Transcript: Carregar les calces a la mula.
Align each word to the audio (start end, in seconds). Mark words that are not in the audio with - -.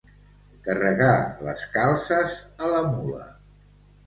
Carregar 0.67 1.09
les 1.49 1.67
calces 1.75 2.39
a 2.65 2.71
la 2.73 2.81
mula. 2.97 3.29